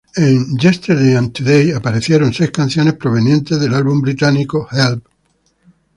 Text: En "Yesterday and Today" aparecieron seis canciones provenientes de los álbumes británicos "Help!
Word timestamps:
En 0.15 0.57
"Yesterday 0.57 1.15
and 1.15 1.31
Today" 1.31 1.73
aparecieron 1.73 2.33
seis 2.33 2.49
canciones 2.49 2.95
provenientes 2.95 3.59
de 3.59 3.67
los 3.69 3.77
álbumes 3.77 4.01
británicos 4.01 4.67
"Help! 4.71 5.05